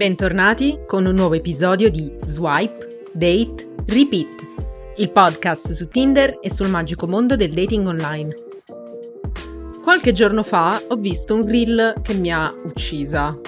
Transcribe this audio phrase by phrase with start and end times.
[0.00, 4.46] Bentornati con un nuovo episodio di Swipe, Date, Repeat,
[4.96, 8.34] il podcast su Tinder e sul magico mondo del dating online.
[9.82, 13.38] Qualche giorno fa ho visto un reel che mi ha uccisa.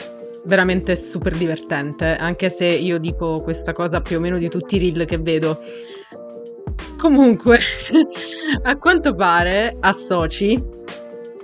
[0.45, 4.79] Veramente super divertente, anche se io dico questa cosa più o meno di tutti i
[4.79, 5.59] reel che vedo.
[6.98, 7.60] Comunque,
[8.65, 10.62] a quanto pare a Sochi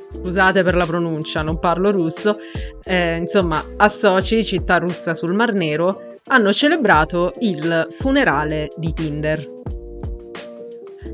[0.08, 2.38] scusate per la pronuncia, non parlo russo,
[2.83, 9.56] eh, insomma, a Sochi, città russa sul Mar Nero, hanno celebrato il funerale di Tinder.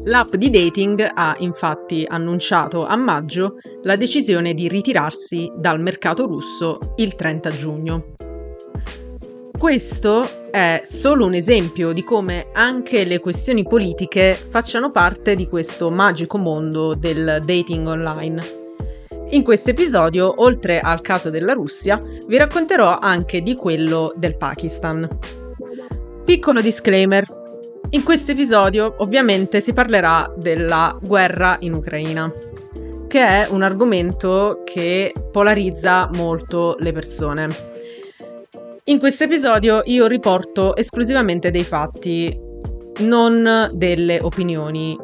[0.06, 6.78] L'app di dating ha infatti annunciato a maggio la decisione di ritirarsi dal mercato russo
[6.96, 8.04] il 30 giugno.
[9.56, 15.90] Questo è solo un esempio di come anche le questioni politiche facciano parte di questo
[15.90, 18.63] magico mondo del dating online.
[19.34, 25.08] In questo episodio, oltre al caso della Russia, vi racconterò anche di quello del Pakistan.
[26.24, 27.26] Piccolo disclaimer.
[27.90, 32.32] In questo episodio ovviamente si parlerà della guerra in Ucraina,
[33.08, 37.48] che è un argomento che polarizza molto le persone.
[38.84, 42.32] In questo episodio io riporto esclusivamente dei fatti,
[43.00, 44.96] non delle opinioni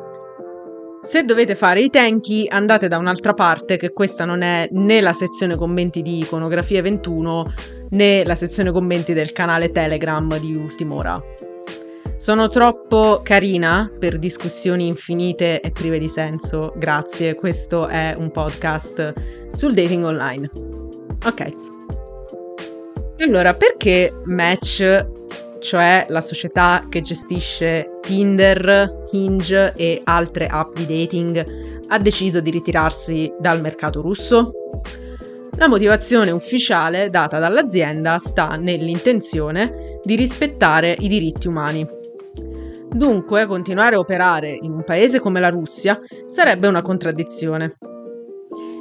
[1.03, 5.13] se dovete fare i tanky, andate da un'altra parte, che questa non è né la
[5.13, 7.53] sezione commenti di Iconografia 21
[7.91, 11.21] né la sezione commenti del canale Telegram di Ultimora.
[12.17, 17.35] Sono troppo carina per discussioni infinite e prive di senso, grazie.
[17.35, 19.15] Questo è un podcast
[19.53, 20.51] sul dating online.
[21.25, 21.49] Ok.
[23.21, 25.19] Allora, perché Match
[25.61, 31.45] cioè la società che gestisce Tinder, Hinge e altre app di dating,
[31.89, 34.53] ha deciso di ritirarsi dal mercato russo?
[35.57, 41.87] La motivazione ufficiale data dall'azienda sta nell'intenzione di rispettare i diritti umani.
[42.93, 47.77] Dunque, continuare a operare in un paese come la Russia sarebbe una contraddizione.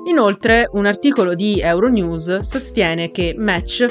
[0.07, 3.85] Inoltre, un articolo di Euronews sostiene che Match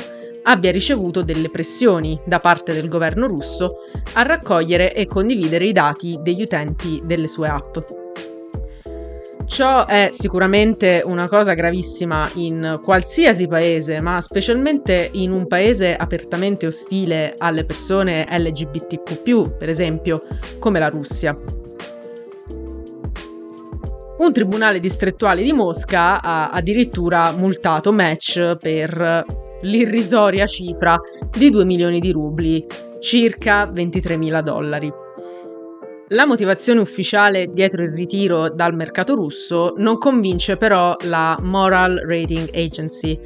[0.49, 3.81] abbia ricevuto delle pressioni da parte del governo russo
[4.15, 7.77] a raccogliere e condividere i dati degli utenti delle sue app.
[9.45, 16.67] Ciò è sicuramente una cosa gravissima in qualsiasi paese, ma specialmente in un paese apertamente
[16.67, 20.23] ostile alle persone LGBTQ, per esempio,
[20.59, 21.37] come la Russia.
[24.19, 30.99] Un tribunale distrettuale di Mosca ha addirittura multato Match per l'irrisoria cifra
[31.37, 32.65] di 2 milioni di rubli,
[33.01, 34.93] circa 23 mila dollari.
[36.13, 42.49] La motivazione ufficiale dietro il ritiro dal mercato russo non convince però la Moral Rating
[42.55, 43.19] Agency,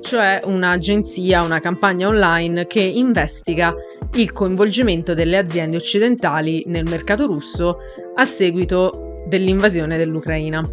[0.00, 3.74] cioè un'agenzia, una campagna online che investiga
[4.14, 7.76] il coinvolgimento delle aziende occidentali nel mercato russo
[8.14, 10.66] a seguito dell'invasione dell'Ucraina.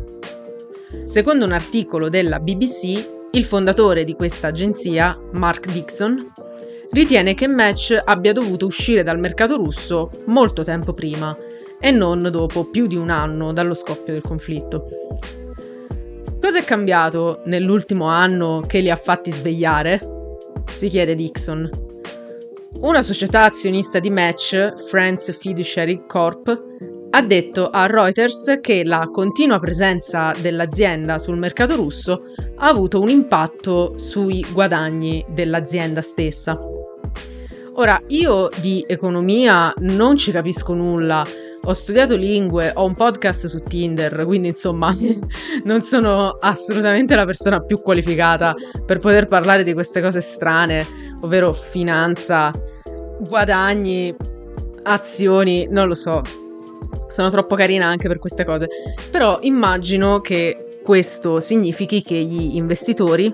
[1.03, 6.31] Secondo un articolo della BBC, il fondatore di questa agenzia, Mark Dixon,
[6.91, 11.37] ritiene che Match abbia dovuto uscire dal mercato russo molto tempo prima
[11.79, 14.87] e non dopo più di un anno dallo scoppio del conflitto.
[16.39, 20.15] Cosa è cambiato nell'ultimo anno che li ha fatti svegliare?
[20.71, 21.69] si chiede Dixon.
[22.81, 26.63] Una società azionista di Match, Friends Fiduciary Corp,
[27.09, 33.09] ha detto a Reuters che la continua presenza dell'azienda sul mercato russo ha avuto un
[33.09, 36.59] impatto sui guadagni dell'azienda stessa.
[37.75, 41.25] Ora, io di economia non ci capisco nulla,
[41.63, 44.95] ho studiato lingue, ho un podcast su Tinder, quindi insomma
[45.63, 48.55] non sono assolutamente la persona più qualificata
[48.85, 50.85] per poter parlare di queste cose strane,
[51.21, 52.51] ovvero finanza,
[53.19, 54.15] guadagni,
[54.83, 56.45] azioni, non lo so.
[57.09, 58.67] Sono troppo carina anche per queste cose.
[59.11, 63.33] Però immagino che questo significhi che gli investitori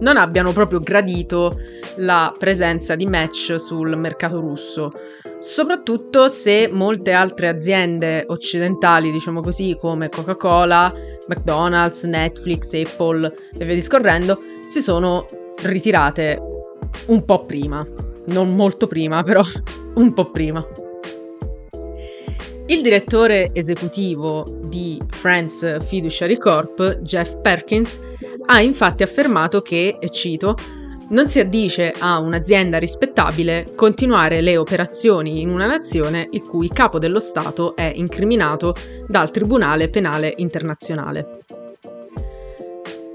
[0.00, 1.52] non abbiano proprio gradito
[1.96, 4.88] la presenza di Match sul mercato russo,
[5.38, 10.92] soprattutto se molte altre aziende occidentali, diciamo così, come Coca-Cola,
[11.28, 15.26] McDonald's, Netflix, Apple e via discorrendo, si sono
[15.62, 16.40] ritirate
[17.06, 17.86] un po' prima
[18.30, 19.42] non molto prima, però
[19.94, 20.66] un po' prima.
[22.70, 28.00] Il direttore esecutivo di France Fiduciary Corp, Jeff Perkins,
[28.46, 30.54] ha infatti affermato che, e cito,
[31.08, 37.00] non si addice a un'azienda rispettabile continuare le operazioni in una nazione il cui capo
[37.00, 38.76] dello Stato è incriminato
[39.08, 41.40] dal Tribunale Penale Internazionale.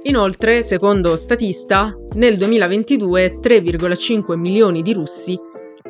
[0.03, 5.39] Inoltre, secondo Statista, nel 2022 3,5 milioni di russi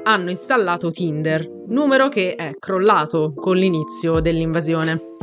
[0.08, 5.14] hanno installato Tinder, numero che è crollato con l'inizio dell'invasione.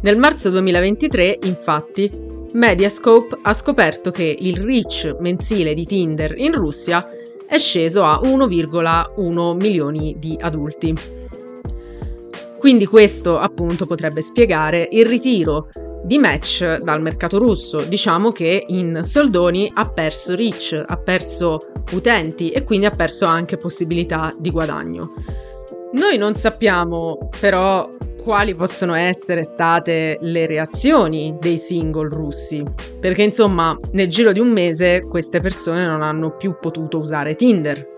[0.00, 2.10] Nel marzo 2023, infatti,
[2.52, 7.06] Mediascope ha scoperto che il reach mensile di Tinder in Russia
[7.46, 10.94] è sceso a 1,1 milioni di adulti.
[12.58, 15.68] Quindi questo appunto potrebbe spiegare il ritiro
[16.12, 17.80] di match dal mercato russo.
[17.80, 21.58] Diciamo che in soldoni ha perso reach, ha perso
[21.92, 25.14] utenti e quindi ha perso anche possibilità di guadagno.
[25.92, 27.90] Noi non sappiamo però
[28.22, 32.62] quali possono essere state le reazioni dei single russi,
[33.00, 37.88] perché insomma nel giro di un mese queste persone non hanno più potuto usare Tinder.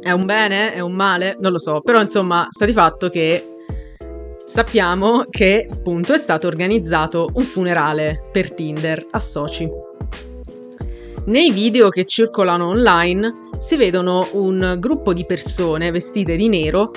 [0.00, 0.72] È un bene?
[0.72, 1.36] È un male?
[1.38, 3.57] Non lo so, però insomma sta di fatto che
[4.48, 9.68] sappiamo che appunto è stato organizzato un funerale per Tinder a Sochi.
[11.26, 16.90] Nei video che circolano online si vedono un gruppo di persone vestite di nero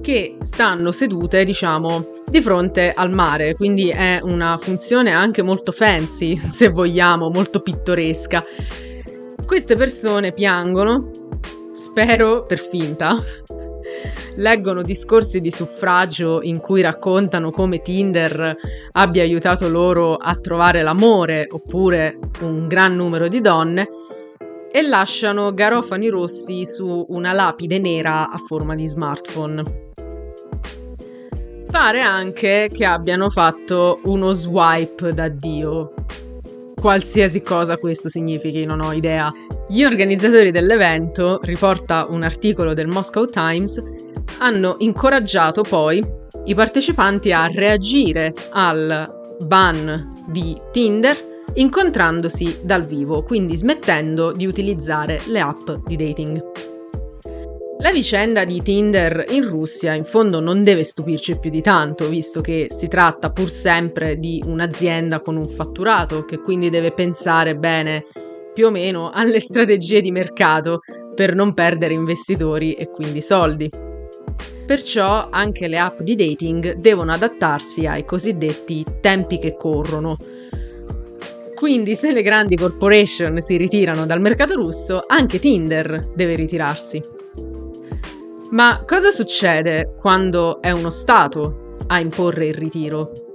[0.00, 6.36] che stanno sedute, diciamo, di fronte al mare, quindi è una funzione anche molto fancy,
[6.38, 8.44] se vogliamo, molto pittoresca.
[9.44, 11.10] Queste persone piangono,
[11.72, 13.16] spero per finta,
[14.40, 18.56] leggono discorsi di suffragio in cui raccontano come Tinder
[18.92, 23.88] abbia aiutato loro a trovare l'amore oppure un gran numero di donne
[24.72, 29.88] e lasciano garofani rossi su una lapide nera a forma di smartphone.
[31.70, 35.94] Pare anche che abbiano fatto uno swipe d'addio.
[36.80, 39.30] Qualsiasi cosa questo significhi, non ho idea.
[39.68, 43.80] Gli organizzatori dell'evento, riporta un articolo del Moscow Times,
[44.38, 46.04] hanno incoraggiato poi
[46.44, 55.20] i partecipanti a reagire al ban di Tinder incontrandosi dal vivo, quindi smettendo di utilizzare
[55.26, 56.42] le app di dating.
[57.82, 62.42] La vicenda di Tinder in Russia in fondo non deve stupirci più di tanto, visto
[62.42, 68.04] che si tratta pur sempre di un'azienda con un fatturato che quindi deve pensare bene
[68.52, 70.80] più o meno alle strategie di mercato
[71.14, 73.89] per non perdere investitori e quindi soldi.
[74.70, 80.16] Perciò anche le app di dating devono adattarsi ai cosiddetti tempi che corrono,
[81.56, 87.02] quindi se le grandi corporation si ritirano dal mercato russo, anche Tinder deve ritirarsi.
[88.50, 93.29] Ma cosa succede quando è uno Stato a imporre il ritiro?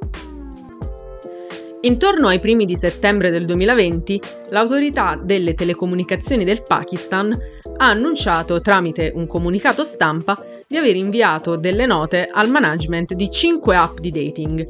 [1.85, 7.31] Intorno ai primi di settembre del 2020, l'autorità delle telecomunicazioni del Pakistan
[7.77, 10.35] ha annunciato tramite un comunicato stampa
[10.67, 14.67] di aver inviato delle note al management di 5 app di dating,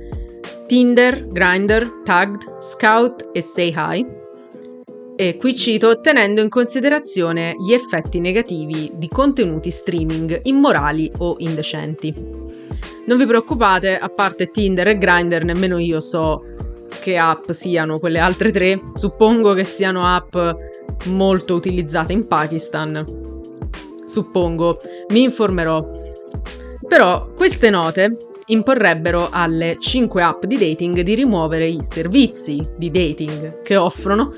[0.67, 4.05] Tinder, Grindr, Tagged, Scout e Say Hi.
[5.15, 12.13] E qui cito tenendo in considerazione gli effetti negativi di contenuti streaming immorali o indecenti.
[13.07, 16.43] Non vi preoccupate, a parte Tinder e Grindr, nemmeno io so
[16.99, 18.79] che app siano quelle altre tre.
[18.95, 20.35] Suppongo che siano app
[21.05, 23.23] molto utilizzate in Pakistan.
[24.05, 25.87] Suppongo, mi informerò.
[26.87, 33.61] Però queste note imporrebbero alle 5 app di dating di rimuovere i servizi di dating
[33.63, 34.31] che offrono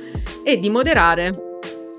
[0.44, 1.32] e di moderare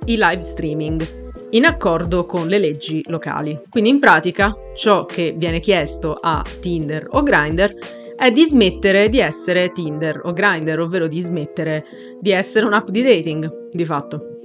[0.07, 3.59] i live streaming in accordo con le leggi locali.
[3.69, 7.75] Quindi in pratica ciò che viene chiesto a Tinder o Grindr
[8.19, 11.87] è di smettere di essere Tinder o Grindr, ovvero di smettere
[12.21, 14.39] di essere un'app di dating, di fatto.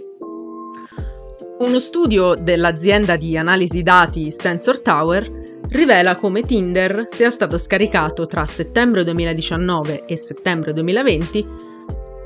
[1.57, 8.45] Uno studio dell'azienda di analisi dati Sensor Tower rivela come Tinder sia stato scaricato tra
[8.45, 11.47] settembre 2019 e settembre 2020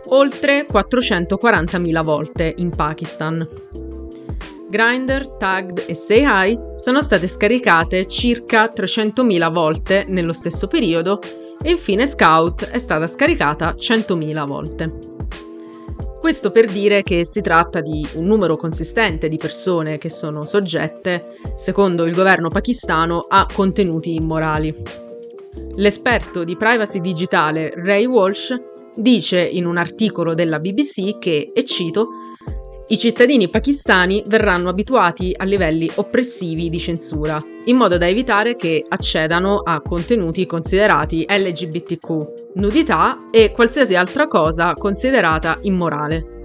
[0.08, 3.87] oltre 440.000 volte in Pakistan.
[4.70, 11.20] Grindr, Tagged e Say Hi sono state scaricate circa 300.000 volte nello stesso periodo
[11.62, 14.94] e infine Scout è stata scaricata 100.000 volte.
[16.20, 21.38] Questo per dire che si tratta di un numero consistente di persone che sono soggette,
[21.56, 24.76] secondo il governo pakistano, a contenuti immorali.
[25.76, 28.54] L'esperto di privacy digitale Ray Walsh
[28.96, 32.10] dice in un articolo della BBC che, e cito,
[32.90, 38.86] i cittadini pakistani verranno abituati a livelli oppressivi di censura, in modo da evitare che
[38.88, 46.36] accedano a contenuti considerati LGBTQ, nudità e qualsiasi altra cosa considerata immorale.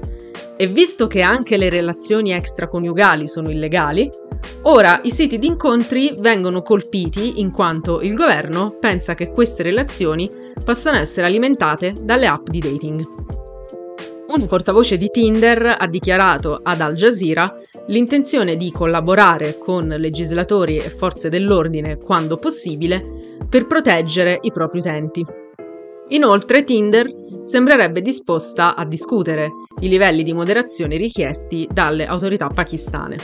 [0.57, 4.11] E visto che anche le relazioni extraconiugali sono illegali,
[4.63, 10.29] ora i siti di incontri vengono colpiti in quanto il governo pensa che queste relazioni
[10.65, 13.42] possano essere alimentate dalle app di dating.
[14.35, 17.55] Un portavoce di Tinder ha dichiarato ad Al Jazeera
[17.89, 23.05] l'intenzione di collaborare con legislatori e forze dell'ordine quando possibile
[23.47, 25.23] per proteggere i propri utenti.
[26.09, 27.13] Inoltre Tinder
[27.45, 33.17] sembrerebbe disposta a discutere i livelli di moderazione richiesti dalle autorità pakistane.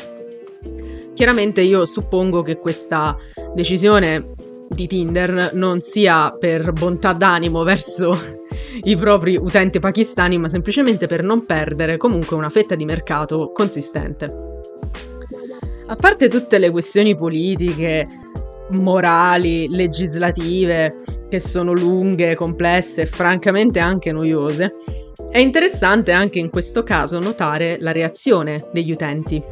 [1.15, 3.17] Chiaramente io suppongo che questa
[3.55, 4.35] decisione
[4.69, 8.17] di Tinder non sia per bontà d'animo verso
[8.83, 14.47] i propri utenti pakistani, ma semplicemente per non perdere comunque una fetta di mercato consistente.
[15.87, 18.07] A parte tutte le questioni politiche,
[18.71, 20.95] morali, legislative,
[21.29, 24.75] che sono lunghe, complesse e francamente anche noiose,
[25.31, 29.43] è interessante anche in questo caso notare la reazione degli utenti.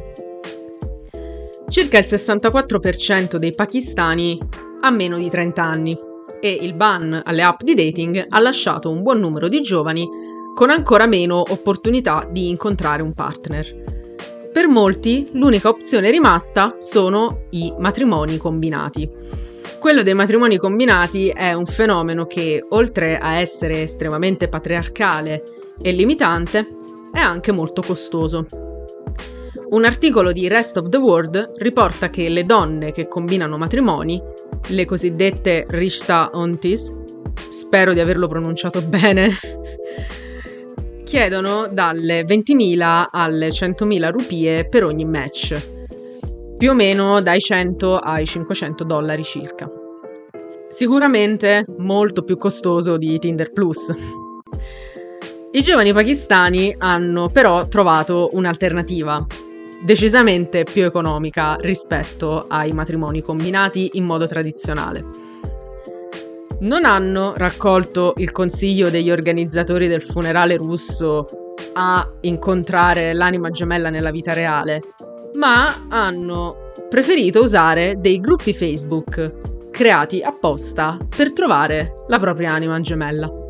[1.69, 4.39] Circa il 64% dei pakistani
[4.81, 5.97] ha meno di 30 anni
[6.39, 10.07] e il ban alle app di dating ha lasciato un buon numero di giovani
[10.53, 13.95] con ancora meno opportunità di incontrare un partner.
[14.51, 19.07] Per molti l'unica opzione rimasta sono i matrimoni combinati.
[19.79, 25.43] Quello dei matrimoni combinati è un fenomeno che, oltre a essere estremamente patriarcale
[25.79, 26.67] e limitante,
[27.11, 28.47] è anche molto costoso.
[29.69, 34.21] Un articolo di Rest of the World riporta che le donne che combinano matrimoni,
[34.67, 36.95] le cosiddette Rishta Ontis,
[37.49, 39.31] spero di averlo pronunciato bene,
[41.03, 45.61] chiedono dalle 20.000 alle 100.000 rupie per ogni match,
[46.57, 49.69] più o meno dai 100 ai 500 dollari circa.
[50.69, 53.93] Sicuramente molto più costoso di Tinder Plus.
[55.51, 59.25] I giovani pakistani hanno però trovato un'alternativa,
[59.83, 65.03] decisamente più economica rispetto ai matrimoni combinati in modo tradizionale.
[66.59, 71.27] Non hanno raccolto il consiglio degli organizzatori del funerale russo
[71.73, 74.81] a incontrare l'anima gemella nella vita reale,
[75.35, 83.46] ma hanno preferito usare dei gruppi Facebook creati apposta per trovare la propria anima gemella.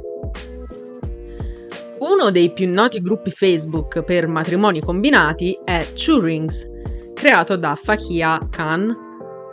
[2.00, 6.70] Uno dei più noti gruppi Facebook per matrimoni combinati è Two Rings,
[7.14, 8.96] creato da Fahia Khan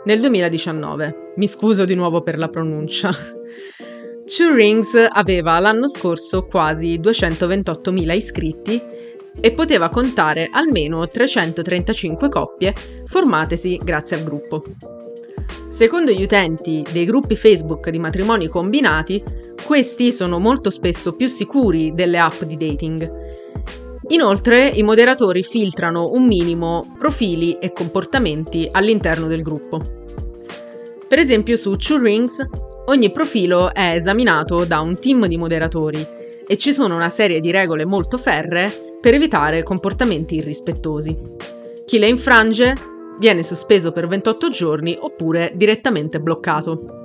[0.05, 1.33] nel 2019.
[1.37, 3.09] Mi scuso di nuovo per la pronuncia.
[4.25, 8.81] Two Rings aveva l'anno scorso quasi 228.000 iscritti
[9.39, 12.73] e poteva contare almeno 335 coppie
[13.05, 14.63] formatesi grazie al gruppo.
[15.75, 19.21] Secondo gli utenti dei gruppi Facebook di matrimoni combinati,
[19.61, 23.11] questi sono molto spesso più sicuri delle app di dating.
[24.07, 29.81] Inoltre, i moderatori filtrano un minimo profili e comportamenti all'interno del gruppo.
[31.09, 32.41] Per esempio, su Two Rings,
[32.85, 36.07] ogni profilo è esaminato da un team di moderatori
[36.47, 41.17] e ci sono una serie di regole molto ferree per evitare comportamenti irrispettosi.
[41.85, 47.03] Chi le infrange viene sospeso per 28 giorni oppure direttamente bloccato.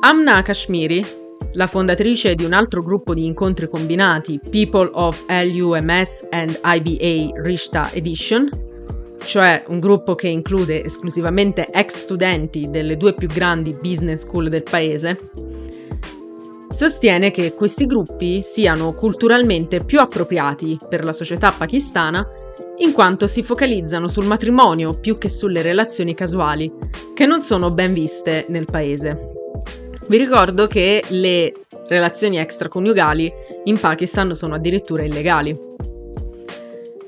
[0.00, 1.04] Amna Kashmiri,
[1.52, 7.90] la fondatrice di un altro gruppo di incontri combinati People of LUMS and IBA Rishta
[7.92, 8.48] Edition,
[9.24, 14.62] cioè un gruppo che include esclusivamente ex studenti delle due più grandi business school del
[14.62, 15.30] paese,
[16.68, 22.26] sostiene che questi gruppi siano culturalmente più appropriati per la società pakistana
[22.78, 26.72] in quanto si focalizzano sul matrimonio più che sulle relazioni casuali,
[27.14, 29.32] che non sono ben viste nel paese.
[30.06, 31.52] Vi ricordo che le
[31.88, 33.32] relazioni extraconiugali
[33.64, 35.66] in Pakistan sono addirittura illegali.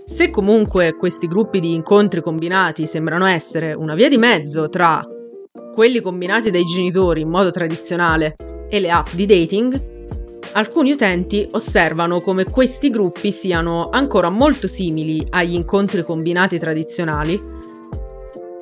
[0.05, 5.07] Se comunque questi gruppi di incontri combinati sembrano essere una via di mezzo tra
[5.73, 8.35] quelli combinati dai genitori in modo tradizionale
[8.69, 10.00] e le app di dating,
[10.53, 17.59] alcuni utenti osservano come questi gruppi siano ancora molto simili agli incontri combinati tradizionali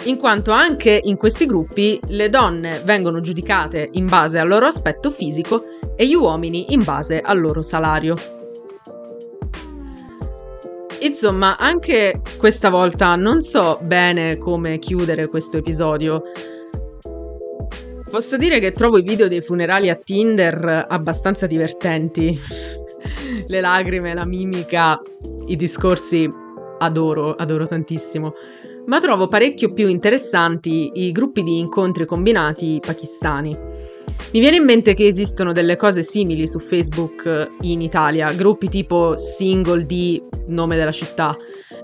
[0.05, 5.11] in quanto anche in questi gruppi le donne vengono giudicate in base al loro aspetto
[5.11, 5.65] fisico
[5.97, 8.17] e gli uomini in base al loro salario.
[11.01, 16.23] Insomma, anche questa volta non so bene come chiudere questo episodio.
[18.09, 22.39] Posso dire che trovo i video dei funerali a Tinder abbastanza divertenti.
[23.47, 25.01] le lacrime, la mimica,
[25.47, 26.31] i discorsi
[26.79, 28.33] adoro, adoro tantissimo.
[28.87, 33.57] Ma trovo parecchio più interessanti i gruppi di incontri combinati pakistani.
[34.33, 39.17] Mi viene in mente che esistono delle cose simili su Facebook in Italia, gruppi tipo
[39.17, 41.37] Single di nome della città,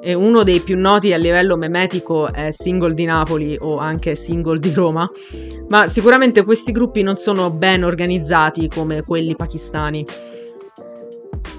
[0.05, 4.59] e uno dei più noti a livello memetico è Single di Napoli o anche Single
[4.59, 5.09] di Roma,
[5.69, 10.05] ma sicuramente questi gruppi non sono ben organizzati come quelli pakistani.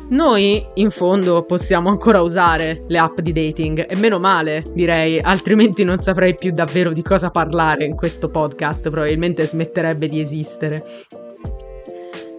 [0.09, 5.83] Noi, in fondo, possiamo ancora usare le app di dating, e meno male, direi, altrimenti
[5.83, 10.85] non saprei più davvero di cosa parlare in questo podcast, probabilmente smetterebbe di esistere.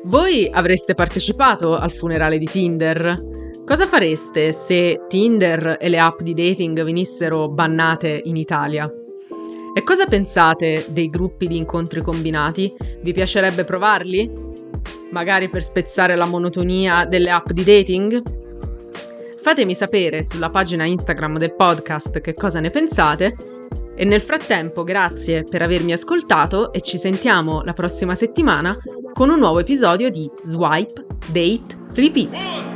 [0.04, 3.34] Voi avreste partecipato al funerale di Tinder?
[3.66, 8.88] Cosa fareste se Tinder e le app di dating venissero bannate in Italia?
[9.74, 12.72] E cosa pensate dei gruppi di incontri combinati?
[13.02, 14.30] Vi piacerebbe provarli?
[15.10, 18.22] Magari per spezzare la monotonia delle app di dating?
[19.42, 23.34] Fatemi sapere sulla pagina Instagram del podcast che cosa ne pensate
[23.96, 28.78] e nel frattempo grazie per avermi ascoltato e ci sentiamo la prossima settimana
[29.12, 32.75] con un nuovo episodio di Swipe, Date, Repeat.